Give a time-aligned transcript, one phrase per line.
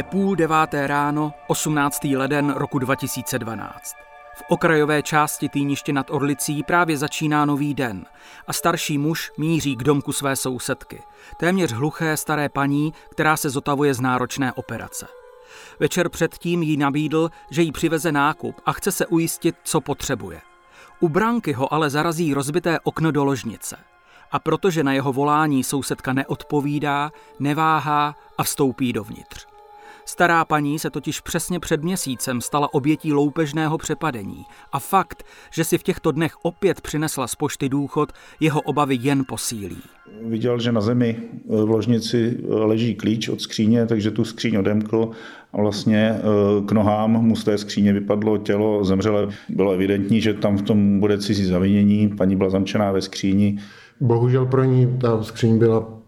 [0.00, 2.04] Je půl deváté ráno, 18.
[2.04, 3.94] leden roku 2012.
[4.34, 8.06] V okrajové části Týniště nad Orlicí právě začíná nový den
[8.46, 11.02] a starší muž míří k domku své sousedky,
[11.36, 15.06] téměř hluché staré paní, která se zotavuje z náročné operace.
[15.80, 20.40] Večer předtím jí nabídl, že jí přiveze nákup a chce se ujistit, co potřebuje.
[21.00, 23.76] U branky ho ale zarazí rozbité okno do ložnice.
[24.32, 29.49] A protože na jeho volání sousedka neodpovídá, neváhá a vstoupí dovnitř.
[30.10, 35.78] Stará paní se totiž přesně před měsícem stala obětí loupežného přepadení a fakt, že si
[35.78, 39.76] v těchto dnech opět přinesla z pošty důchod, jeho obavy jen posílí.
[40.22, 41.16] Viděl, že na zemi
[41.48, 45.10] v ložnici leží klíč od skříně, takže tu skříň odemkl
[45.52, 46.20] a vlastně eh,
[46.66, 49.28] k nohám mu z té skříně vypadlo tělo zemřele.
[49.48, 52.08] Bylo evidentní, že tam v tom bude cizí zavinění.
[52.08, 53.58] Paní byla zamčená ve skříni.
[54.00, 55.99] Bohužel pro ní ta skříň byla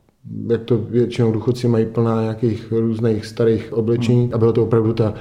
[0.50, 5.14] jak to většinou důchodci mají plná nějakých různých starých oblečení a byla to opravdu ta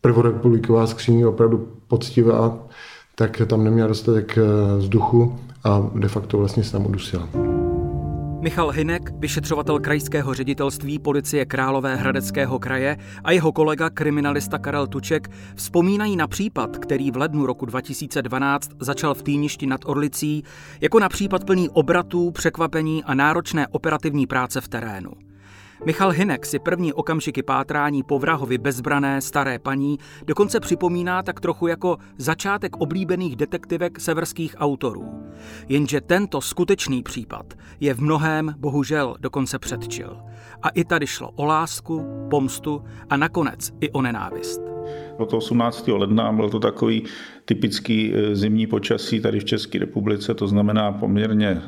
[0.00, 2.66] prvorepubliková skříň, opravdu poctivá,
[3.14, 7.55] tak tam neměla dostatek eh, vzduchu a de facto vlastně se tam udusila.
[8.46, 15.30] Michal Hinek, vyšetřovatel krajského ředitelství policie Králové hradeckého kraje a jeho kolega kriminalista Karel Tuček
[15.54, 20.44] vzpomínají na případ, který v lednu roku 2012 začal v Týništi nad Orlicí,
[20.80, 25.10] jako na případ plný obratů, překvapení a náročné operativní práce v terénu.
[25.84, 31.66] Michal Hinek si první okamžiky pátrání po vrahovi bezbrané staré paní dokonce připomíná tak trochu
[31.66, 35.26] jako začátek oblíbených detektivek severských autorů.
[35.68, 40.20] Jenže tento skutečný případ je v mnohém bohužel dokonce předčil.
[40.62, 44.75] A i tady šlo o lásku, pomstu a nakonec i o nenávist.
[45.16, 45.88] Od 18.
[45.88, 47.04] ledna byl to takový
[47.44, 51.60] typický e, zimní počasí tady v České republice, to znamená poměrně e,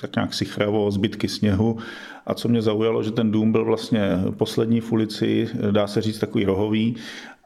[0.00, 1.76] tak nějak sichravo, zbytky sněhu.
[2.26, 4.00] A co mě zaujalo, že ten dům byl vlastně
[4.36, 6.96] poslední v ulici, dá se říct takový rohový,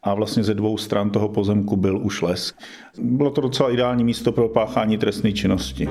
[0.04, 2.54] a vlastně ze dvou stran toho pozemku byl už les.
[2.98, 5.88] Bylo to docela ideální místo pro páchání trestné činnosti.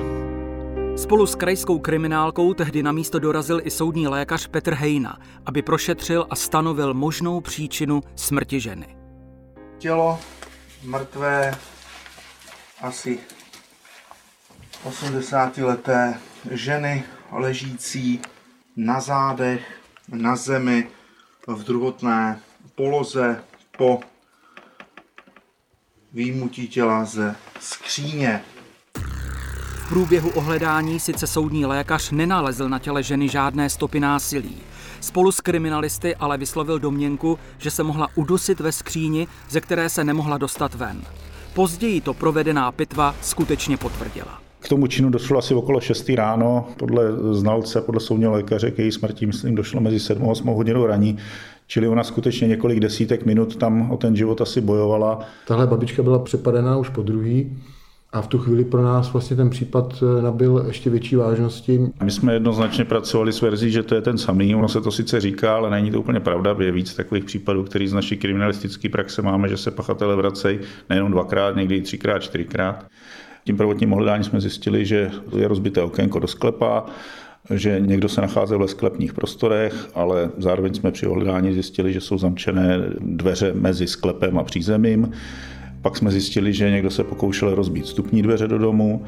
[0.96, 6.26] Spolu s krajskou kriminálkou tehdy na místo dorazil i soudní lékař Petr Hejna, aby prošetřil
[6.30, 9.03] a stanovil možnou příčinu smrti ženy.
[9.84, 10.20] Tělo
[10.82, 11.58] mrtvé
[12.80, 13.18] asi
[14.88, 16.14] 80-leté
[16.50, 18.20] ženy ležící
[18.76, 20.88] na zádech, na zemi,
[21.46, 22.40] v druhotné
[22.74, 23.44] poloze
[23.78, 24.00] po
[26.12, 28.44] výjimutí těla ze skříně.
[29.84, 34.62] V průběhu ohledání sice soudní lékař nenalezl na těle ženy žádné stopy násilí.
[35.04, 40.04] Spolu s kriminalisty ale vyslovil domněnku, že se mohla udusit ve skříni, ze které se
[40.04, 41.02] nemohla dostat ven.
[41.54, 44.38] Později to provedená pitva skutečně potvrdila.
[44.60, 46.68] K tomu činu došlo asi okolo 6 ráno.
[46.78, 50.86] Podle znalce, podle soudního lékaře, k její smrti, myslím, došlo mezi 7 a 8 hodinou
[50.86, 51.18] raní.
[51.66, 55.20] Čili ona skutečně několik desítek minut tam o ten život asi bojovala.
[55.46, 57.58] Tahle babička byla přepadená už po druhý.
[58.14, 61.80] A v tu chvíli pro nás vlastně ten případ eh, nabil ještě větší vážnosti.
[62.02, 64.54] My jsme jednoznačně pracovali s verzí, že to je ten samý.
[64.54, 66.56] Ono se to sice říká, ale není to úplně pravda.
[66.58, 70.58] Je víc takových případů, který z naší kriminalistické praxe máme, že se pachatele vracejí
[70.90, 72.86] nejenom dvakrát, někdy třikrát, čtyřikrát.
[73.44, 76.86] Tím prvotním ohledáním jsme zjistili, že je rozbité okénko do sklepa,
[77.50, 82.18] že někdo se nacházel ve sklepních prostorech, ale zároveň jsme při ohledání zjistili, že jsou
[82.18, 85.12] zamčené dveře mezi sklepem a přízemím.
[85.84, 89.02] Pak jsme zjistili, že někdo se pokoušel rozbít vstupní dveře do domu.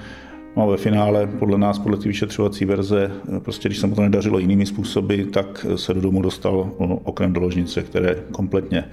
[0.57, 4.03] No a ve finále, podle nás, podle té vyšetřovací verze, prostě když se mu to
[4.03, 6.71] nedařilo jinými způsoby, tak se do domu dostal
[7.05, 8.85] oknem do ložnice, které kompletně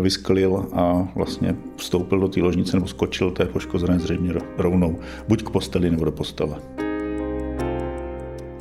[0.00, 4.98] vysklil a vlastně vstoupil do té ložnice nebo skočil té poškozené zřejmě rovnou,
[5.28, 6.83] buď k posteli nebo do postele.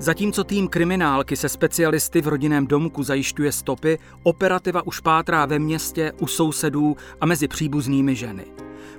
[0.03, 6.11] Zatímco tým kriminálky se specialisty v rodinném domku zajišťuje stopy, operativa už pátrá ve městě,
[6.19, 8.45] u sousedů a mezi příbuznými ženy.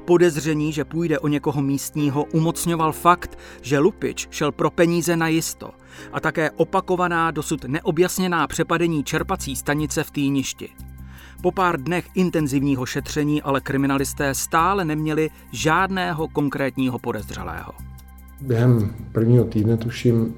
[0.04, 5.70] Podezření, že půjde o někoho místního, umocňoval fakt, že Lupič šel pro peníze na jisto
[6.12, 10.68] a také opakovaná dosud neobjasněná přepadení čerpací stanice v Týništi.
[11.42, 17.72] Po pár dnech intenzivního šetření ale kriminalisté stále neměli žádného konkrétního podezřelého.
[18.40, 20.34] Během prvního týdne, tuším,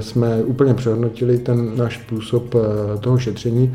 [0.00, 3.74] jsme úplně přehodnotili ten náš způsob eh, toho šetření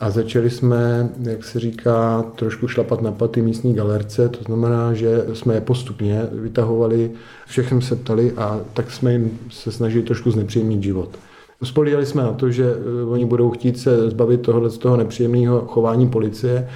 [0.00, 5.24] a začali jsme, jak se říká, trošku šlapat na paty místní galerce, to znamená, že
[5.32, 7.10] jsme je postupně vytahovali,
[7.46, 11.18] všechny se ptali a tak jsme jim se snažili trošku znepříjemnit život.
[11.62, 15.60] Spolíhali jsme na to, že eh, oni budou chtít se zbavit tohle z toho nepříjemného
[15.60, 16.68] chování policie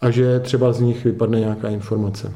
[0.00, 2.32] a že třeba z nich vypadne nějaká informace.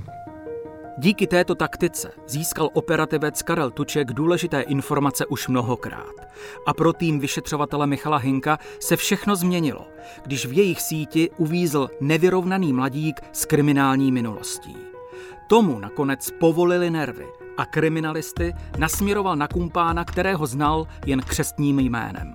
[0.99, 6.15] Díky této taktice získal operativec Karel Tuček důležité informace už mnohokrát.
[6.67, 9.87] A pro tým vyšetřovatele Michala Hinka se všechno změnilo,
[10.23, 14.77] když v jejich síti uvízl nevyrovnaný mladík s kriminální minulostí.
[15.49, 17.27] Tomu nakonec povolili nervy
[17.57, 22.35] a kriminalisty nasměroval na kumpána, kterého znal jen křestním jménem.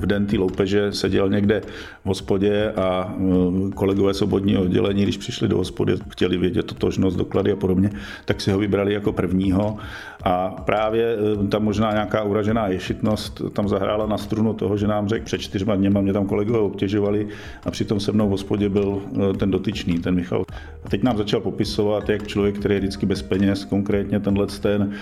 [0.00, 1.60] V den té loupeže seděl někde
[2.04, 7.52] v hospodě a mm, kolegové svobodního oddělení, když přišli do hospody, chtěli vědět totožnost, doklady
[7.52, 7.90] a podobně,
[8.24, 9.76] tak si ho vybrali jako prvního.
[10.22, 15.08] A právě e, tam možná nějaká uražená ješitnost tam zahrála na strunu toho, že nám
[15.08, 17.28] řekl před čtyřma dněma, mě tam kolegové obtěžovali
[17.66, 20.44] a přitom se mnou v hospodě byl e, ten dotyčný, ten Michal.
[20.84, 24.92] A teď nám začal popisovat, jak člověk, který je vždycky bez peněz, konkrétně tenhle ten,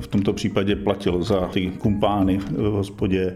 [0.00, 3.34] v tomto případě platil za ty kumpány v hospodě,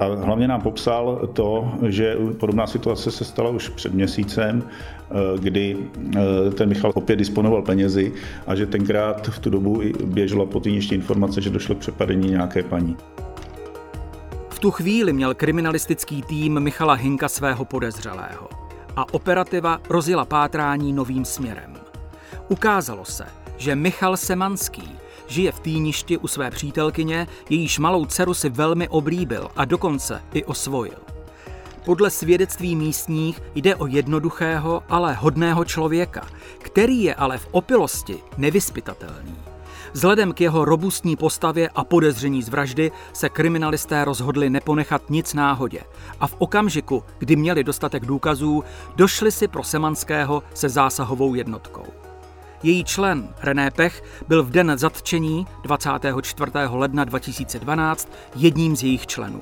[0.00, 5.76] a hlavně nám popsal to, že podobná situace se stala už před měsícem, eh, kdy
[6.16, 8.12] eh, ten Michal opět disponoval penězi
[8.46, 12.62] a že tenkrát v tu dobu běžela po ještě informace, že došlo k přepadení nějaké
[12.62, 12.96] paní.
[14.48, 18.48] V tu chvíli měl kriminalistický tým Michala Hinka svého podezřelého
[18.96, 21.74] a operativa rozjela pátrání novým směrem.
[22.48, 23.24] Ukázalo se,
[23.56, 24.98] že Michal Semanský
[25.28, 30.44] žije v týništi u své přítelkyně, jejíž malou dceru si velmi oblíbil a dokonce i
[30.44, 30.98] osvojil.
[31.84, 36.26] Podle svědectví místních jde o jednoduchého, ale hodného člověka,
[36.58, 39.36] který je ale v opilosti nevyspytatelný.
[39.92, 45.80] Vzhledem k jeho robustní postavě a podezření z vraždy se kriminalisté rozhodli neponechat nic náhodě
[46.20, 48.64] a v okamžiku, kdy měli dostatek důkazů,
[48.96, 52.07] došli si pro Semanského se zásahovou jednotkou.
[52.62, 56.52] Její člen René Pech byl v den zatčení 24.
[56.70, 59.40] ledna 2012 jedním z jejich členů.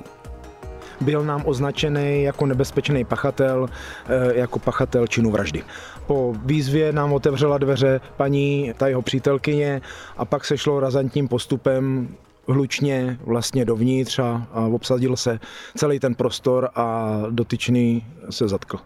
[1.01, 3.69] Byl nám označený jako nebezpečný pachatel,
[4.07, 5.63] eh, jako pachatel činu vraždy.
[6.07, 9.81] Po výzvě nám otevřela dveře paní, ta jeho přítelkyně,
[10.17, 12.09] a pak se šlo razantním postupem
[12.47, 15.39] hlučně vlastně dovnitř a, a obsadil se
[15.75, 18.77] celý ten prostor a dotyčný se zatkl.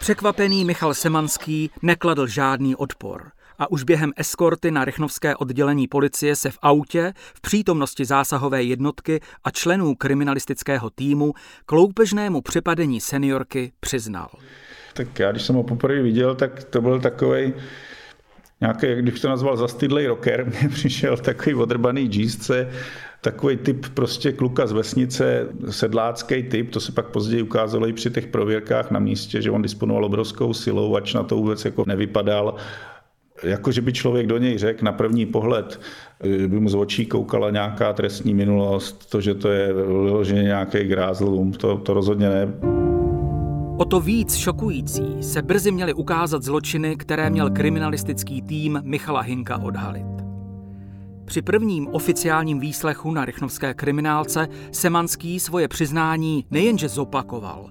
[0.00, 6.50] Překvapený Michal Semanský nekladl žádný odpor a už během eskorty na Rychnovské oddělení policie se
[6.50, 11.32] v autě v přítomnosti zásahové jednotky a členů kriminalistického týmu
[11.66, 14.30] k loupežnému přepadení seniorky přiznal.
[14.94, 17.54] Tak já, když jsem ho poprvé viděl, tak to byl takový
[18.60, 22.72] nějaký, jak bych to nazval, zastydlej rocker, mně přišel takový odrbaný džízce,
[23.20, 28.10] takový typ prostě kluka z vesnice, sedlácký typ, to se pak později ukázalo i při
[28.10, 32.54] těch prověrkách na místě, že on disponoval obrovskou silou, ač na to vůbec jako nevypadal.
[33.42, 35.80] Jako, že by člověk do něj řekl na první pohled,
[36.46, 41.52] by mu z očí koukala nějaká trestní minulost, to, že to je vyloženě nějaký grázlům,
[41.52, 42.48] to, to rozhodně ne.
[43.76, 49.58] O to víc šokující se brzy měly ukázat zločiny, které měl kriminalistický tým Michala Hinka
[49.58, 50.19] odhalit.
[51.30, 57.70] Při prvním oficiálním výslechu na rychnovské kriminálce Semanský svoje přiznání nejenže zopakoval,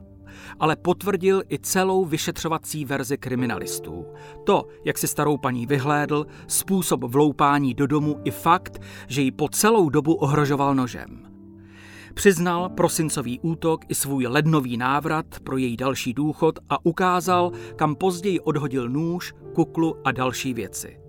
[0.60, 4.06] ale potvrdil i celou vyšetřovací verzi kriminalistů.
[4.44, 9.50] To, jak si starou paní vyhlédl, způsob vloupání do domu i fakt, že ji po
[9.50, 11.28] celou dobu ohrožoval nožem.
[12.14, 18.40] Přiznal prosincový útok i svůj lednový návrat pro její další důchod a ukázal, kam později
[18.40, 21.09] odhodil nůž, kuklu a další věci.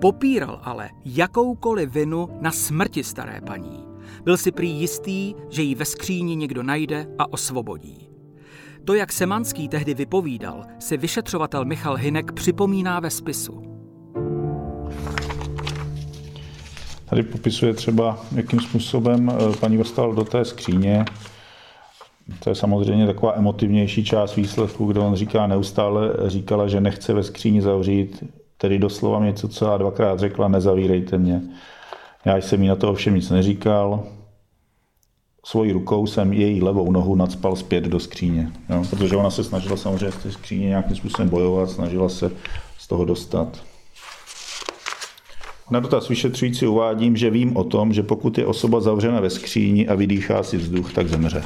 [0.00, 3.84] Popíral ale jakoukoliv vinu na smrti staré paní.
[4.24, 8.08] Byl si prý jistý, že ji ve skříni někdo najde a osvobodí.
[8.84, 13.62] To, jak Semanský tehdy vypovídal, si vyšetřovatel Michal Hinek připomíná ve spisu.
[17.04, 21.04] Tady popisuje třeba, jakým způsobem eh, paní dostal do té skříně.
[22.38, 27.22] To je samozřejmě taková emotivnější část výsledku, kde on říká neustále, říkala, že nechce ve
[27.22, 28.24] skříni zavřít,
[28.62, 31.42] tedy doslova něco, co já dvakrát řekla, nezavírejte mě.
[32.24, 34.02] Já jsem jí na to ovšem nic neříkal.
[35.44, 38.84] Svojí rukou jsem její levou nohu nadspal zpět do skříně, jo?
[38.90, 42.30] protože ona se snažila samozřejmě z té skříně nějakým způsobem bojovat, snažila se
[42.78, 43.62] z toho dostat.
[45.70, 49.88] Na dotaz vyšetřující uvádím, že vím o tom, že pokud je osoba zavřena ve skříni
[49.88, 51.44] a vydýchá si vzduch, tak zemře.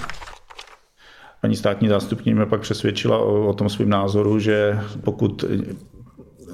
[1.41, 5.45] Paní státní zástupní mě pak přesvědčila o, o tom svém názoru, že pokud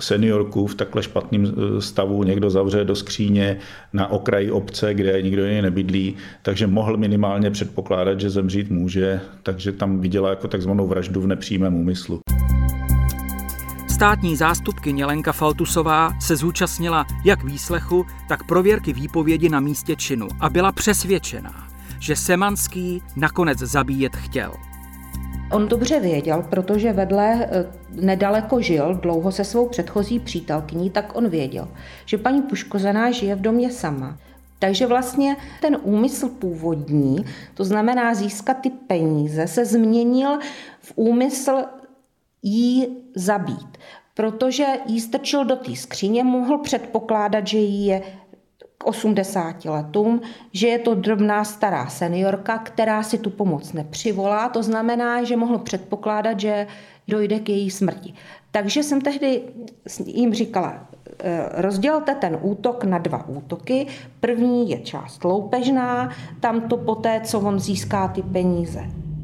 [0.04, 3.58] seniorku v takhle špatném eh, stavu někdo zavře do skříně
[3.92, 9.72] na okraji obce, kde nikdo jiný nebydlí, takže mohl minimálně předpokládat, že zemřít může, takže
[9.72, 12.20] tam viděla jako takzvanou vraždu v nepřímém úmyslu.
[13.88, 20.50] Státní zástupkyně Lenka Faltusová se zúčastnila jak výslechu, tak prověrky výpovědi na místě činu a
[20.50, 21.68] byla přesvědčená,
[21.98, 24.52] že Semanský nakonec zabíjet chtěl.
[25.52, 31.28] On dobře věděl, protože vedle eh, nedaleko žil dlouho se svou předchozí přítelkyní, tak on
[31.28, 31.68] věděl,
[32.06, 34.18] že paní Puškozená žije v domě sama.
[34.58, 40.38] Takže vlastně ten úmysl původní, to znamená získat ty peníze, se změnil
[40.80, 41.52] v úmysl
[42.42, 43.78] jí zabít.
[44.14, 48.02] Protože jí strčil do té skříně, mohl předpokládat, že jí je
[48.82, 50.20] k 80 letům,
[50.52, 54.48] že je to drobná stará seniorka, která si tu pomoc nepřivolá.
[54.48, 56.66] To znamená, že mohl předpokládat, že
[57.08, 58.14] dojde k její smrti.
[58.50, 59.42] Takže jsem tehdy
[60.06, 60.86] jim říkala,
[61.18, 63.86] eh, rozdělte ten útok na dva útoky.
[64.20, 66.10] První je část loupežná,
[66.40, 68.80] tam to poté, co on získá ty peníze,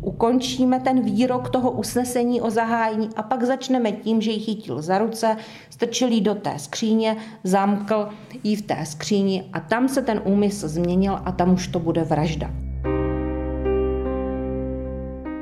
[0.08, 4.98] ukončíme ten výrok toho usnesení o zahájení a pak začneme tím, že ji chytil za
[4.98, 5.36] ruce,
[5.70, 8.08] strčil ji do té skříně, zamkl
[8.44, 12.04] ji v té skříni a tam se ten úmysl změnil a tam už to bude
[12.04, 12.50] vražda.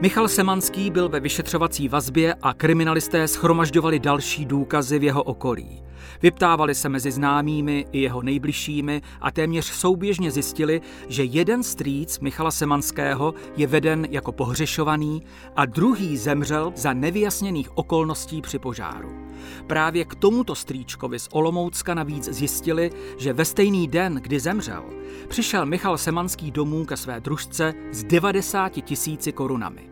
[0.00, 5.82] Michal Semanský byl ve vyšetřovací vazbě a kriminalisté schromažďovali další důkazy v jeho okolí.
[6.22, 12.50] Vyptávali se mezi známými i jeho nejbližšími a téměř souběžně zjistili, že jeden strýc Michala
[12.50, 15.22] Semanského je veden jako pohřešovaný
[15.56, 19.26] a druhý zemřel za nevyjasněných okolností při požáru.
[19.66, 24.84] Právě k tomuto strýčkovi z Olomoucka navíc zjistili, že ve stejný den, kdy zemřel,
[25.28, 29.90] přišel Michal Semanský domů ke své družce s 90 tisíci korunami.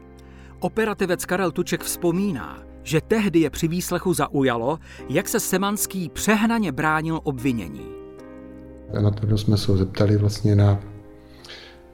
[0.60, 7.20] Operativec Karel Tuček vzpomíná, že tehdy je při výslechu zaujalo, jak se Semanský přehnaně bránil
[7.22, 7.86] obvinění.
[9.00, 10.78] Na to jsme se zeptali vlastně na,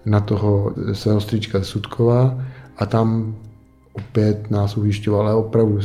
[0.06, 2.38] na toho svého stříčka Sudkova
[2.76, 3.36] a tam
[3.92, 5.78] opět nás ujišťoval, ale opravdu,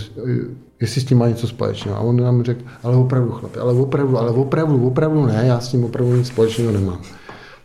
[0.82, 1.98] jestli s tím má něco společného.
[1.98, 5.68] A on nám řekl, ale opravdu chlapi, ale opravdu, ale opravdu, opravdu ne, já s
[5.68, 7.02] tím opravdu nic společného nemám.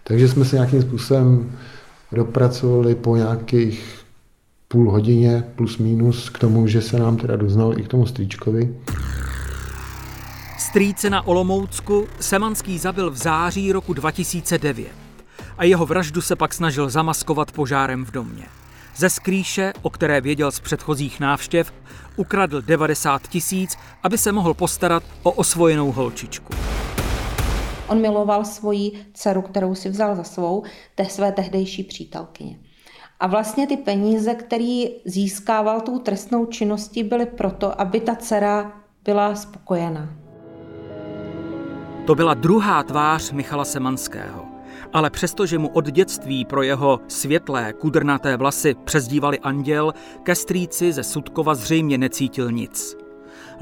[0.04, 1.52] Takže jsme se nějakým způsobem
[2.12, 3.99] dopracovali po nějakých
[4.72, 8.76] půl hodině plus minus k tomu, že se nám teda doznal i k tomu strýčkovi.
[10.58, 14.88] Strýce na Olomoucku Semanský zabil v září roku 2009
[15.58, 18.44] a jeho vraždu se pak snažil zamaskovat požárem v domě.
[18.96, 21.72] Ze skrýše, o které věděl z předchozích návštěv,
[22.16, 26.52] ukradl 90 tisíc, aby se mohl postarat o osvojenou holčičku.
[27.88, 30.62] On miloval svoji dceru, kterou si vzal za svou,
[30.94, 32.69] té své tehdejší přítelkyně.
[33.20, 38.72] A vlastně ty peníze, které získával tou trestnou činností, byly proto, aby ta dcera
[39.04, 40.08] byla spokojená.
[42.06, 44.44] To byla druhá tvář Michala Semanského.
[44.92, 51.02] Ale přestože mu od dětství pro jeho světlé, kudrnaté vlasy přezdívali anděl, ke strýci ze
[51.02, 52.99] Sudkova zřejmě necítil nic.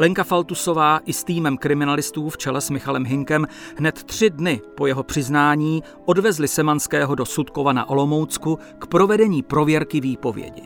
[0.01, 3.47] Lenka Faltusová i s týmem kriminalistů v čele s Michalem Hinkem
[3.79, 10.01] hned tři dny po jeho přiznání odvezli Semanského do Sudkova na Olomoucku k provedení prověrky
[10.01, 10.63] výpovědi.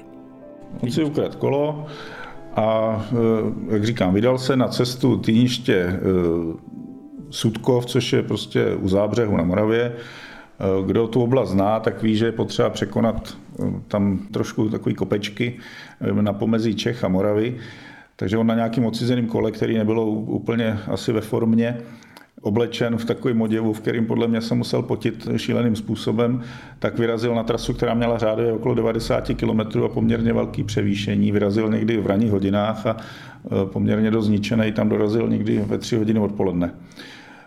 [0.81, 1.87] On si ukradl kolo
[2.57, 6.01] a, eh, jak říkám, vydal se na cestu týniště eh,
[7.31, 9.93] Sudkov, což je prostě u zábřehu na Moravě.
[9.93, 13.37] Eh, kdo tu oblast zná, tak ví, že je potřeba překonat
[13.89, 15.59] tam trošku takové kopečky
[16.13, 17.59] na pomezí Čech a Moravy.
[18.23, 21.79] Takže on na nějakým odcizeným kole, který nebylo úplně asi ve formě,
[22.41, 26.43] oblečen v takovém oděvu, v kterým podle mě se musel potit šíleným způsobem,
[26.79, 31.33] tak vyrazil na trasu, která měla řádově okolo 90 km a poměrně velký převýšení.
[31.33, 35.97] Vyrazil někdy v ranních hodinách a e, poměrně dost zničený tam dorazil někdy ve 3
[35.97, 36.75] hodiny odpoledne.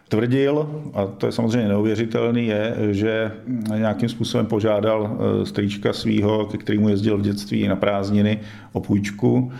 [0.09, 3.31] Tvrdil, a to je samozřejmě neuvěřitelný, je, že
[3.77, 8.39] nějakým způsobem požádal e, strýčka svého, ke kterému jezdil v dětství na prázdniny,
[8.73, 9.51] o půjčku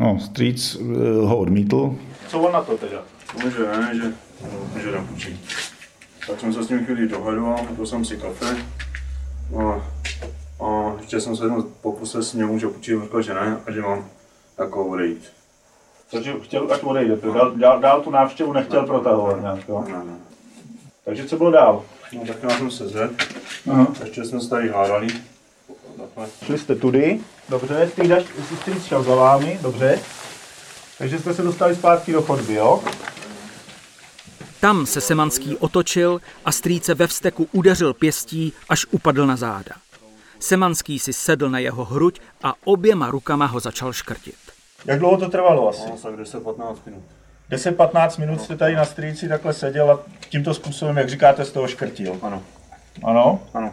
[0.00, 1.94] No, Streets eh, ho odmítl.
[2.28, 3.02] Co on na to teda?
[3.44, 5.40] On že ne, že, no, že nepůjčí.
[6.26, 8.56] Tak jsem se s ním chvíli dohadoval, pil jsem si kafe.
[9.58, 9.84] A,
[10.64, 13.80] a ještě jsem se jednou pokusil s ním, že půjčil, řekl, že ne a že
[13.80, 14.04] mám
[14.58, 15.32] jako odejít.
[16.10, 19.84] Takže chtěl, ať odejde, dál, dál, dál tu návštěvu nechtěl protahovat nějak, jo?
[19.88, 20.14] Ne, ne.
[21.04, 21.84] Takže co bylo dál?
[22.12, 23.14] No tak já jsem se zvedl,
[23.70, 23.86] Aha.
[24.04, 25.08] ještě jsme se tady hádali.
[26.44, 28.24] Šli jste tudy, dobře, ty jdeš,
[28.64, 29.98] ty šel za vámi, dobře.
[30.98, 32.82] Takže jste se dostali zpátky do chodby, jo?
[34.60, 39.72] Tam se Semanský otočil a strýce ve vsteku udeřil pěstí, až upadl na záda.
[40.38, 44.34] Semanský si sedl na jeho hruď a oběma rukama ho začal škrtit.
[44.84, 45.90] Jak dlouho to trvalo asi?
[45.90, 47.02] No, tak 10-15 minut.
[47.50, 51.68] 10-15 minut jste tady na strýci takhle seděl a tímto způsobem, jak říkáte, z toho
[51.68, 52.18] škrtil.
[52.22, 52.42] Ano.
[53.04, 53.42] Ano?
[53.54, 53.72] Ano.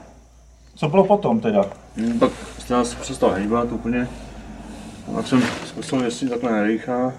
[0.77, 1.65] Co bylo potom teda?
[1.95, 4.07] Hmm, pak jsem se přestal hejbat úplně.
[5.15, 7.13] Tak jsem zkusil, jestli takhle nedýchá.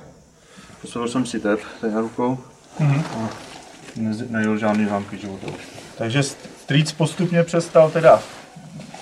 [0.81, 2.39] Postavil jsem si tep tady na rukou.
[2.79, 3.03] Mhm.
[3.17, 3.29] A
[3.97, 5.47] ne- nejel žádný zámky života.
[5.99, 8.23] Takže strýc postupně přestal teda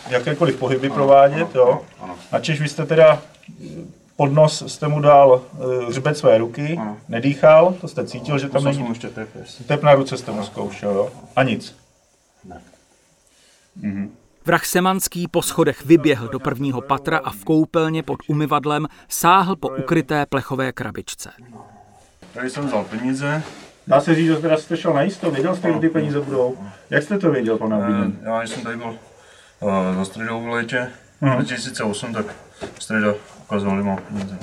[0.09, 1.83] jakékoliv pohyby provádět, jo?
[2.01, 2.15] Ano.
[2.33, 3.23] Načež vy jste teda
[4.17, 6.97] pod nos jste mu dal uh, hřbet své ruky, Ano.
[7.09, 8.89] nedýchal, to jste cítil, že tam není...
[8.89, 9.29] ještě tep.
[9.67, 11.11] Tep na ruce jste mu zkoušel, jo?
[11.37, 11.77] A nic.
[14.47, 19.69] Vrah Semanský po schodech vyběhl do prvního patra a v koupelně pod umyvadlem sáhl po
[19.69, 21.31] ukryté plechové krabičce.
[22.35, 23.43] Tady jsem vzal peníze.
[23.87, 26.57] Dá se říct, že teda jste šel na jisto, věděl jste, kde ty peníze budou?
[26.91, 28.19] Jak jste to věděl, pane Eh, Bílen?
[28.23, 28.87] Já, když jsem tady byl
[29.61, 30.89] uh, za středou v létě,
[31.21, 31.33] Mhm.
[31.37, 32.27] 2008, tak
[32.79, 34.39] středa ukazovali mám peníze.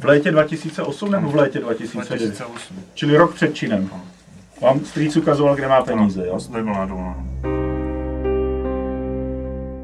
[0.00, 2.18] V létě 2008 nebo v létě 2009?
[2.18, 2.82] 2008.
[2.94, 3.90] Čili rok před činem.
[4.62, 6.32] Vám strýc ukazoval, kde má peníze, jo?
[6.34, 7.26] Já jsem tady byl na dovolenou.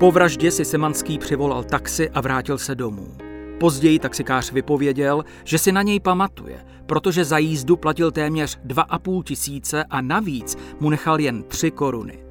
[0.00, 3.06] Po vraždě si Semanský přivolal taxi a vrátil se domů.
[3.60, 9.84] Později taxikář vypověděl, že si na něj pamatuje, protože za jízdu platil téměř 2,5 tisíce
[9.84, 12.24] a navíc mu nechal jen 3 koruny.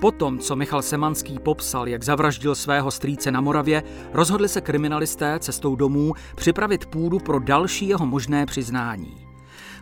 [0.00, 3.82] Potom, co Michal Semanský popsal, jak zavraždil svého strýce na Moravě,
[4.12, 9.26] rozhodli se kriminalisté cestou domů připravit půdu pro další jeho možné přiznání.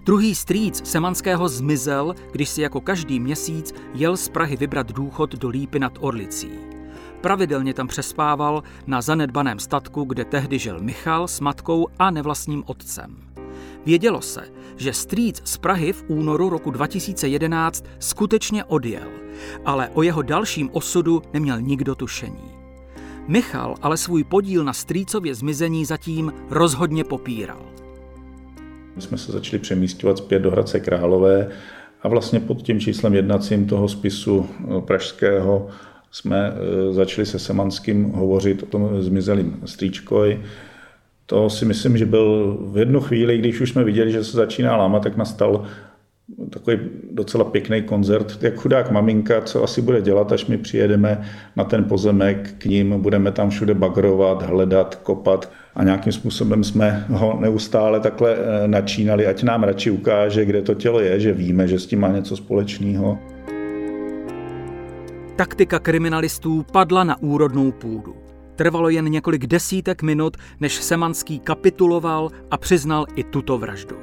[0.04, 5.48] Druhý strýc Semanského zmizel, když si jako každý měsíc jel z Prahy vybrat důchod do
[5.48, 6.75] Lípy nad Orlicí.
[7.26, 13.16] Pravidelně tam přespával na zanedbaném statku, kde tehdy žil Michal s matkou a nevlastním otcem.
[13.86, 14.40] Vědělo se,
[14.76, 19.08] že strýc z Prahy v únoru roku 2011 skutečně odjel,
[19.64, 22.50] ale o jeho dalším osudu neměl nikdo tušení.
[23.28, 27.62] Michal ale svůj podíl na strýcově zmizení zatím rozhodně popíral.
[28.96, 31.48] My jsme se začali přemístěvat zpět do Hradce Králové
[32.02, 35.68] a vlastně pod tím číslem jednacím toho spisu eh, pražského
[36.10, 40.40] jsme eh, začali se Semanským hovořit o tom zmizelým strýčkoj.
[41.26, 44.76] To si myslím, že byl v jednu chvíli, když už jsme viděli, že se začíná
[44.76, 45.66] lámat, tak nastal
[46.50, 46.78] takový
[47.10, 51.24] docela pěkný koncert, jak chudák maminka, co asi bude dělat, až my přijedeme
[51.56, 57.04] na ten pozemek k ním, budeme tam všude bagrovat, hledat, kopat a nějakým způsobem jsme
[57.08, 61.68] ho neustále takhle eh, načínali, ať nám radši ukáže, kde to tělo je, že víme,
[61.68, 63.18] že s tím má něco společného.
[65.36, 68.16] Taktika kriminalistů padla na úrodnou půdu.
[68.54, 73.96] Trvalo jen několik desítek minut, než Semanský kapituloval a přiznal i tuto vraždu.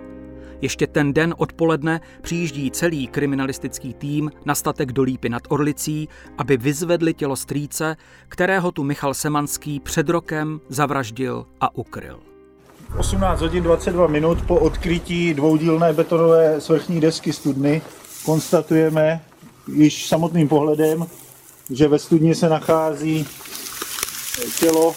[0.62, 6.58] Ještě ten den odpoledne přijíždí celý kriminalistický tým na statek do Lípy nad Orlicí, aby
[6.58, 7.96] vyzvedli tělo strýce,
[8.28, 12.20] kterého tu Michal Semanský před rokem zavraždil a ukryl.
[12.98, 17.82] 18 hodin 22 minut po odkrytí dvoudílné betonové svrchní desky studny
[18.26, 19.22] konstatujeme
[19.68, 21.06] již samotným pohledem,
[21.70, 23.28] že ve studni se nachází
[24.60, 24.96] tělo,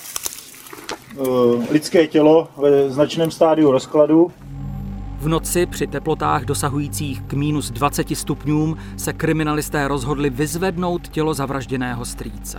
[1.13, 4.31] eh, lidské tělo ve značném stádiu rozkladu.
[5.19, 12.05] V noci při teplotách dosahujících k minus 20 stupňům se kriminalisté rozhodli vyzvednout tělo zavražděného
[12.05, 12.59] strýce.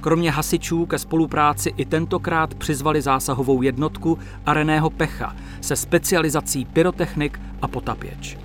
[0.00, 7.68] Kromě hasičů ke spolupráci i tentokrát přizvali zásahovou jednotku Areného Pecha se specializací pyrotechnik a
[7.68, 8.38] potapěč.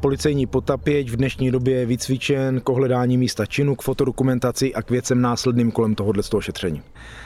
[0.00, 4.90] Policejní potapěč v dnešní době je vycvičen k ohledání místa činu, k fotodokumentaci a k
[4.90, 6.82] věcem následným kolem tohohle šetření.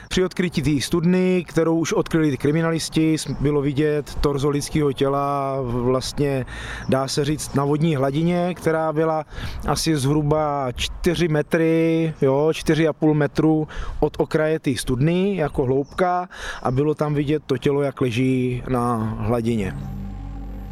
[0.09, 6.46] Při odkrytí té studny, kterou už odkryli kriminálisti, bylo vidět torzo lidského těla vlastně,
[6.88, 9.24] dá se říct, na vodní hladině, která byla
[9.66, 13.68] asi zhruba 4 metry, jo, 4,5 metru
[14.00, 16.28] od okraje té studny jako hloubka
[16.62, 19.74] a bylo tam vidět to tělo, jak leží na hladině.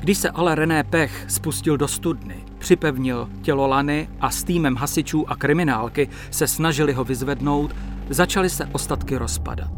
[0.00, 5.30] Když se ale René Pech spustil do studny, připevnil tělo Lany a s týmem hasičů
[5.30, 7.74] a kriminálky se snažili ho vyzvednout,
[8.10, 9.70] začaly se ostatky rozpadat.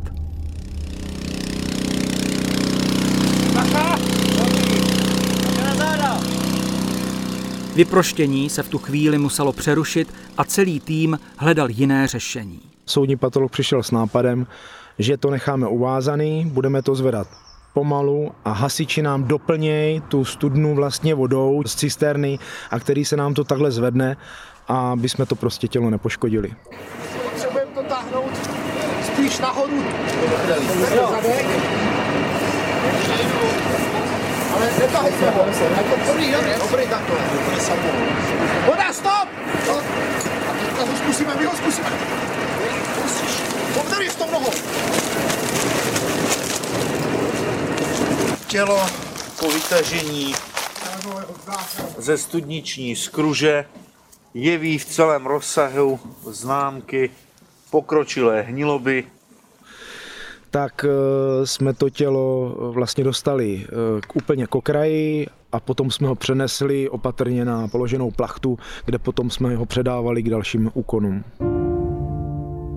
[7.74, 12.60] Vyproštění se v tu chvíli muselo přerušit a celý tým hledal jiné řešení.
[12.86, 14.46] Soudní patolog přišel s nápadem,
[14.98, 21.14] že to necháme uvázaný, budeme to zvedat pomalu a hasiči nám doplnějí tu studnu vlastně
[21.14, 22.38] vodou z cisterny
[22.70, 24.16] a který se nám to takhle zvedne
[24.68, 26.52] a aby jsme to prostě tělo nepoškodili.
[27.24, 28.32] Potřebujeme to táhnout
[29.20, 29.84] spíš nahoru.
[34.54, 35.44] Ale netahejte ho.
[35.76, 37.16] Jako dobrý, dobrý, dobrý, takhle.
[38.66, 39.28] Voda, stop!
[39.66, 39.74] No.
[39.74, 41.88] A teďka ho zkusíme, my ho zkusíme.
[43.74, 44.52] Povdali s tou nohou.
[48.50, 48.86] Tělo
[49.40, 50.34] po vytažení
[51.98, 53.64] ze studniční skruže
[54.34, 57.10] jeví v celém rozsahu známky
[57.70, 59.04] pokročilé hniloby,
[60.50, 66.08] tak eh, jsme to tělo vlastně dostali eh, k úplně k okraji a potom jsme
[66.08, 71.24] ho přenesli opatrně na položenou plachtu, kde potom jsme ho předávali k dalším úkonům.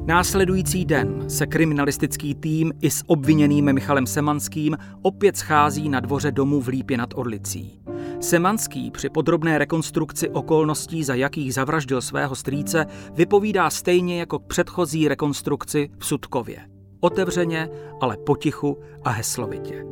[0.05, 6.61] Následující den se kriminalistický tým i s obviněným Michalem Semanským opět schází na dvoře domu
[6.61, 7.81] v Lípě nad Orlicí.
[8.19, 15.07] Semanský při podrobné rekonstrukci okolností, za jakých zavraždil svého strýce, vypovídá stejně jako k předchozí
[15.07, 16.57] rekonstrukci v Sudkově.
[16.99, 17.69] Otevřeně,
[18.01, 19.85] ale potichu a heslovitě.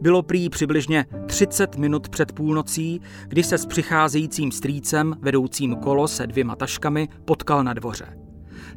[0.00, 6.26] Bylo prý přibližně 30 minut před půlnocí, kdy se s přicházejícím strýcem, vedoucím kolo se
[6.26, 8.21] dvěma taškami, potkal na dvoře.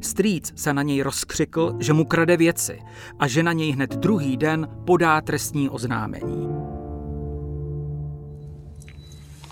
[0.00, 2.82] Strýc se na něj rozkřikl, že mu krade věci
[3.18, 6.48] a že na něj hned druhý den podá trestní oznámení.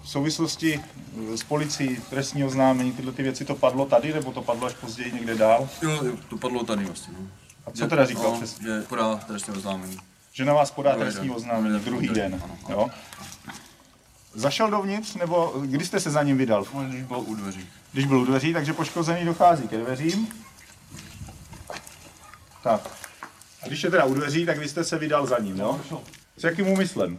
[0.03, 0.81] V souvislosti
[1.35, 5.13] s policií, trestní oznámení, tyhle ty věci, to padlo tady, nebo to padlo až později
[5.13, 5.69] někde dál?
[5.83, 7.15] Jo, to padlo tady vlastně.
[7.21, 7.27] No.
[7.67, 8.67] A co teda říkal no, přesně?
[8.67, 9.97] Že podá trestní oznámení.
[10.33, 12.15] Že na vás podá trestní oznámení Druhý den.
[12.15, 12.41] den.
[12.45, 12.59] Ano.
[12.69, 12.91] Jo?
[14.35, 16.65] Zašel dovnitř, nebo kdy jste se za ním vydal?
[16.75, 17.69] No, když byl u dveří.
[17.93, 20.29] Když byl u dveří, takže poškozený dochází ke dveřím.
[22.63, 22.81] Tak.
[23.63, 25.81] A když je teda u dveří, tak vy jste se vydal za ním, jo?
[26.37, 27.19] S jakým úmyslem?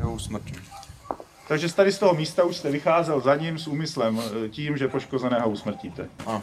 [0.00, 0.54] Jo, smrtí.
[1.48, 4.76] Takže z tady z toho místa už jste vycházel za ním s úmyslem eh, tím,
[4.76, 6.08] že poškozeného usmrtíte.
[6.26, 6.42] Ano.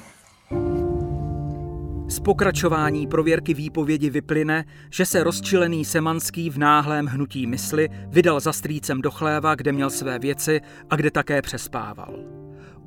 [2.23, 9.01] Pokračování prověrky výpovědi vyplyne, že se rozčilený Semanský v náhlém hnutí mysli vydal za strýcem
[9.01, 12.15] do chléva, kde měl své věci a kde také přespával.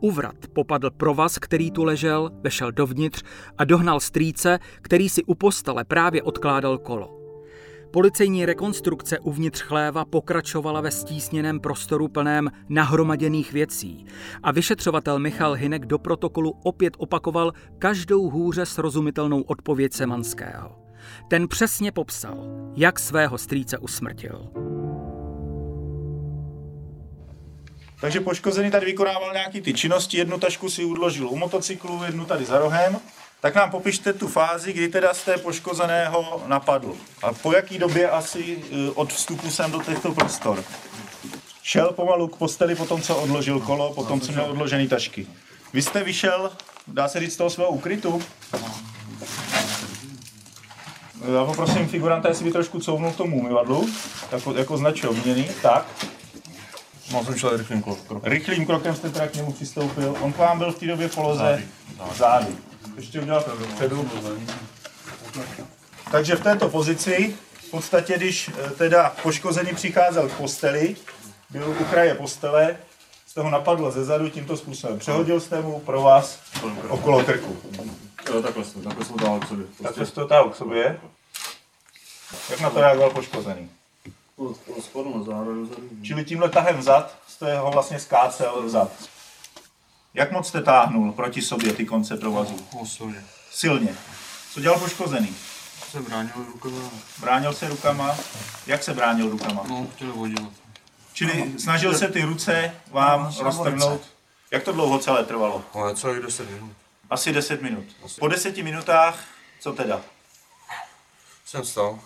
[0.01, 3.23] Uvrat popadl provaz, který tu ležel, vešel dovnitř
[3.59, 7.22] a dohnal strýce, který si u postele právě odkládal kolo.
[7.93, 14.07] Policejní rekonstrukce uvnitř chléva pokračovala ve stísněném prostoru plném nahromaděných věcí
[14.43, 20.79] a vyšetřovatel Michal Hinek do protokolu opět opakoval každou hůře srozumitelnou odpověď Semanského.
[21.29, 22.45] Ten přesně popsal,
[22.77, 24.51] jak svého strýce usmrtil.
[28.01, 32.45] Takže poškozený tady vykonával nějaký ty činnosti, jednu tašku si odložil u motocyklu, jednu tady
[32.45, 32.97] za rohem.
[33.43, 36.95] Tak nám popište tu fázi, kdy teda jste poškozeného napadl.
[37.23, 40.65] A po jaký době asi eh, od vstupu sem do těchto prostor?
[41.63, 45.27] Šel pomalu k posteli po tom, co odložil kolo, po tom, co měl odložený tašky.
[45.73, 46.51] Vy jste vyšel,
[46.87, 48.23] dá se říct, z toho svého ukrytu?
[51.35, 53.89] Já poprosím figuranta, jestli by trošku couvnul k tomu umyvadlu,
[54.33, 55.49] jako, jako značil obměný.
[55.63, 55.87] Tak.
[57.13, 58.21] No, jsem šel rychlým krokem.
[58.23, 60.17] Rychlým krokem jste teda k němu přistoupil.
[60.21, 61.63] On k vám byl v té době v poloze
[62.17, 62.72] zády.
[62.97, 64.11] Ještě udělat předu.
[66.11, 70.97] Takže v této pozici, v podstatě, když eh, teda poškozený přicházel k posteli,
[71.51, 72.77] byl u kraje postele,
[73.27, 74.99] jste ho napadl ze zadu tímto způsobem.
[74.99, 76.39] Přehodil jste mu pro vás
[76.89, 77.57] okolo krku.
[78.29, 79.67] Jo, takhle jsem, takhle jsem dál k sobě.
[79.83, 81.01] Takhle jste to táhl k sobě.
[82.51, 83.71] Jak na to reagoval poškozený?
[84.81, 85.89] Spadl na dozadu.
[86.03, 88.91] Čili tímhle tahem vzad jste ho vlastně skácel vzad.
[90.15, 92.57] Jak moc jste táhnul proti sobě ty konce provazu?
[92.75, 93.21] No, sorry.
[93.51, 93.97] Silně.
[94.53, 95.37] Co dělal poškozený?
[95.91, 96.91] Se bránil rukama.
[97.21, 98.17] Bránil se rukama?
[98.67, 99.65] Jak se bránil rukama?
[99.69, 100.41] No, chtěli vodit.
[101.13, 104.01] Čili snažil se ty ruce vám roztrhnout.
[104.51, 105.65] Jak to dlouho celé trvalo?
[105.75, 106.73] Ale celých 10 minut.
[107.11, 107.85] Asi 10 minut.
[108.19, 109.25] Po 10 minutách,
[109.61, 110.01] co teda?
[111.47, 111.99] Jsem vstal.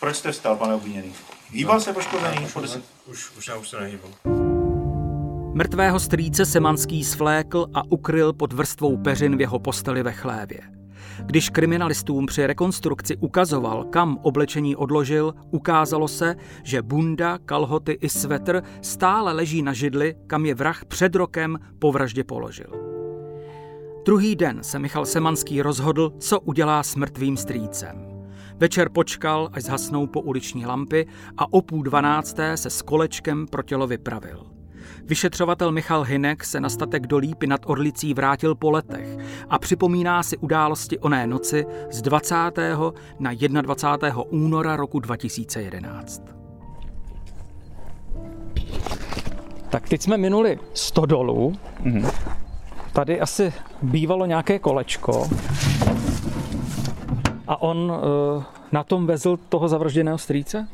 [0.00, 1.14] Proč jste vstal, pane obviněný?
[1.50, 4.33] Hýbal se poškozený po 10 Už, už já už se nehýbal.
[5.56, 10.60] Mrtvého strýce Semanský svlékl a ukryl pod vrstvou peřin v jeho posteli ve chlévě.
[11.26, 18.62] Když kriminalistům při rekonstrukci ukazoval, kam oblečení odložil, ukázalo se, že bunda, kalhoty i svetr
[18.82, 22.70] stále leží na židli, kam je vrah před rokem po vraždě položil.
[24.04, 28.24] Druhý den se Michal Semanský rozhodl, co udělá s mrtvým strýcem.
[28.56, 33.62] Večer počkal, až zhasnou po uliční lampy a o půl dvanácté se s kolečkem pro
[33.62, 34.53] tělo vypravil.
[35.02, 39.18] Vyšetřovatel Michal Hinek se na statek do Lípy nad Orlicí vrátil po letech
[39.50, 42.34] a připomíná si události oné noci z 20.
[43.18, 44.22] na 21.
[44.22, 46.22] února roku 2011.
[49.70, 51.52] Tak teď jsme minuli 100 dolů.
[51.82, 52.10] Mm-hmm.
[52.92, 53.52] Tady asi
[53.82, 55.28] bývalo nějaké kolečko.
[57.48, 60.68] A on uh, na tom vezl toho zavražděného strýce?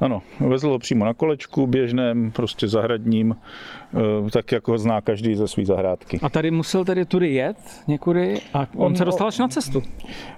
[0.00, 3.36] Ano, vezl ho přímo na kolečku, běžném, prostě zahradním,
[4.26, 6.18] eh, tak jako ho zná každý ze své zahrádky.
[6.22, 7.56] A tady musel tedy tudy jet
[7.88, 9.82] někudy a on, on se dostal až na cestu.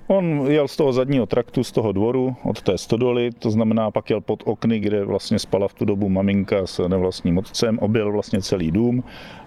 [0.06, 4.10] On jel z toho zadního traktu, z toho dvoru, od té stodoly, to znamená pak
[4.10, 8.42] jel pod okny, kde vlastně spala v tu dobu maminka s nevlastním otcem, objel vlastně
[8.42, 9.04] celý dům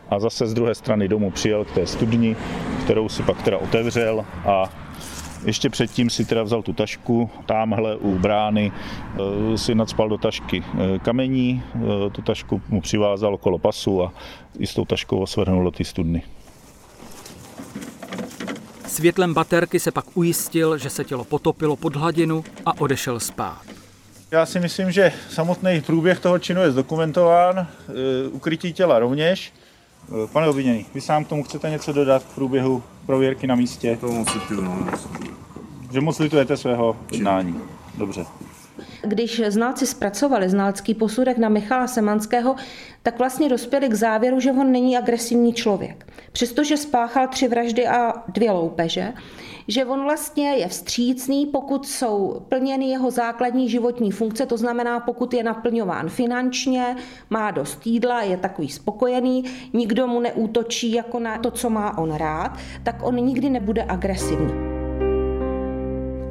[0.09, 2.35] a zase z druhé strany domu přijel k té studni,
[2.83, 4.88] kterou si pak teda otevřel a
[5.45, 10.63] ještě předtím si teda vzal tu tašku, tamhle u brány eh, si nadspal do tašky
[10.63, 14.13] eh, kamení, eh, tu tašku mu přivázal okolo pasu a
[14.59, 16.23] i s tou taškou osvrhnul do ty studny.
[18.87, 23.61] Světlem baterky se pak ujistil, že se tělo potopilo pod hladinu a odešel spát.
[24.31, 27.67] Já si myslím, že samotný průběh toho činu je zdokumentován,
[28.31, 29.53] ukrytí těla rovněž.
[30.33, 33.97] Pane obviněný, vy sám k tomu chcete něco dodat k průběhu prověrky na místě?
[34.01, 34.87] To moc no.
[35.91, 37.55] Že moc litujete svého jednání.
[37.97, 38.25] Dobře.
[39.01, 42.55] Když znalci zpracovali znalecký posudek na Michala Semanského,
[43.03, 46.07] tak vlastně dospěli k závěru, že on není agresivní člověk.
[46.31, 49.13] Přestože spáchal tři vraždy a dvě loupeže,
[49.67, 55.33] že on vlastně je vstřícný, pokud jsou plněny jeho základní životní funkce, to znamená, pokud
[55.33, 56.95] je naplňován finančně,
[57.29, 62.13] má dost jídla, je takový spokojený, nikdo mu neútočí jako na to, co má on
[62.13, 64.78] rád, tak on nikdy nebude agresivní.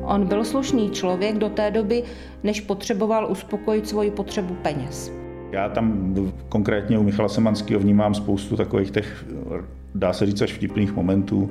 [0.09, 2.03] On byl slušný člověk do té doby,
[2.42, 5.12] než potřeboval uspokojit svoji potřebu peněz.
[5.53, 6.14] Já tam
[6.49, 9.25] konkrétně u Michala Semanského vnímám spoustu takových těch,
[9.94, 11.49] dá se říct, až vtipných momentů.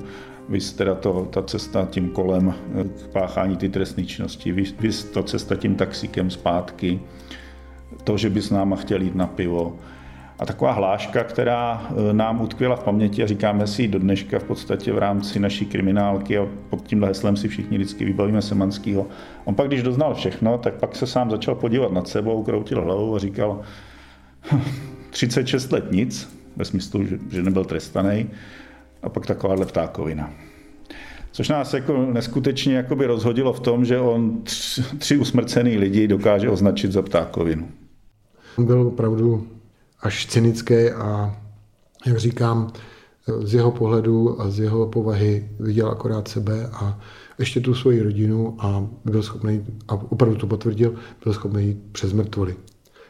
[0.48, 2.54] Vy teda to, ta cesta tím kolem
[3.04, 7.00] k páchání ty trestné činnosti, vy, vy to cesta tím taxíkem zpátky,
[8.04, 9.76] to, že by s náma chtěl jít na pivo,
[10.38, 14.38] a taková hláška, která e, nám utkvěla v paměti a říkáme si ji do dneška
[14.38, 19.06] v podstatě v rámci naší kriminálky a pod tímhle heslem si všichni vždycky vybavíme Semanskýho.
[19.44, 23.16] On pak, když doznal všechno, tak pak se sám začal podívat nad sebou, kroutil hlavou
[23.16, 23.60] a říkal
[25.10, 28.30] 36 hm, let nic, ve smyslu, že nebyl trestaný,
[29.02, 30.30] a pak takováhle vtákovina.
[31.32, 36.50] Což nás jako neskutečně jakoby rozhodilo v tom, že on tři, tři usmrcený lidi dokáže
[36.50, 37.68] označit za ptákovinu.
[38.58, 39.46] Byl opravdu
[40.00, 41.36] až cynické a,
[42.06, 42.72] jak říkám,
[43.42, 47.00] z jeho pohledu a z jeho povahy viděl akorát sebe a
[47.38, 52.12] ještě tu svoji rodinu a byl schopný, a opravdu to potvrdil, byl schopný jít přes
[52.12, 52.56] mrtvoly.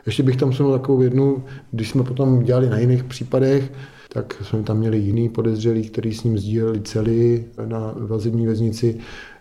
[0.07, 3.73] Ještě bych tam sunul takovou jednu, když jsme potom dělali na jiných případech,
[4.09, 8.99] tak jsme tam měli jiný podezřelý, který s ním sdíleli celý na vazební věznici,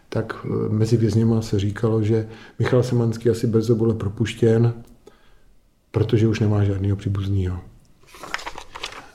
[0.09, 2.27] tak mezi vězněma se říkalo, že
[2.59, 4.73] Michal Semanský asi brzo bude propuštěn,
[5.91, 7.59] protože už nemá žádného příbuzného.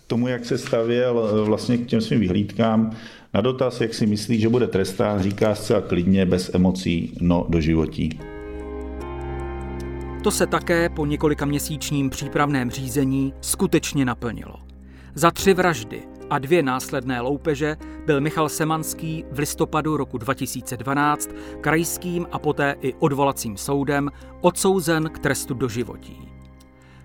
[0.07, 2.91] Tomu, jak se stavěl eh, vlastně k těm svým vyhlídkám,
[3.35, 7.61] na dotaz, jak si myslí, že bude trestán, říká zcela klidně, bez emocí, no do
[7.61, 8.21] životí.
[10.23, 14.55] To se také po několika měsíčním přípravném řízení skutečně naplnilo.
[15.15, 21.31] Za tři vraždy a dvě následné loupeže byl Michal Semanský v listopadu roku 2012
[21.61, 26.32] krajským a poté i odvolacím soudem odsouzen k trestu doživotí.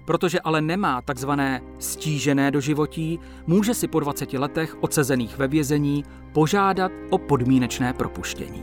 [0.07, 6.91] Protože ale nemá takzvané stížené doživotí, může si po 20 letech odsezených ve vězení požádat
[7.09, 8.61] o podmínečné propuštění.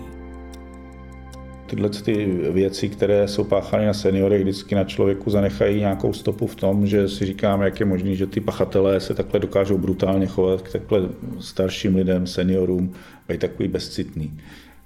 [1.67, 6.55] Tyhle ty věci, které jsou páchány na seniorech, vždycky na člověku zanechají nějakou stopu v
[6.55, 10.63] tom, že si říkáme, jak je možné, že ty pachatelé se takhle dokážou brutálně chovat
[10.63, 11.09] k takhle
[11.41, 12.93] starším lidem, seniorům,
[13.29, 14.41] být takový bezcitný.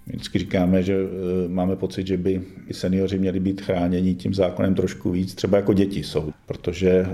[0.09, 4.75] Vždycky říkáme, že e, máme pocit, že by i seniori měli být chráněni tím zákonem
[4.75, 7.07] trošku víc, třeba jako děti jsou, protože e,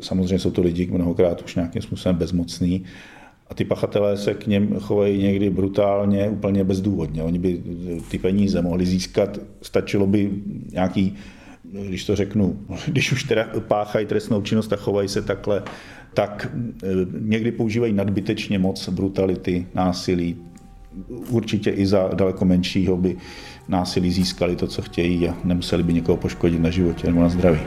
[0.00, 2.84] samozřejmě jsou to lidi mnohokrát už nějakým způsobem bezmocný
[3.50, 7.22] a ty pachatelé se k něm chovají někdy brutálně, úplně bezdůvodně.
[7.22, 7.62] Oni by
[8.10, 10.30] ty peníze mohli získat, stačilo by
[10.72, 11.16] nějaký,
[11.88, 15.62] když to řeknu, když už teda páchají trestnou činnost a chovají se takhle,
[16.14, 16.56] tak
[17.20, 20.36] někdy používají nadbytečně moc brutality, násilí,
[21.08, 23.16] určitě i za daleko menšího by
[23.68, 27.60] násilí získali to, co chtějí a nemuseli by někoho poškodit na životě nebo na zdraví.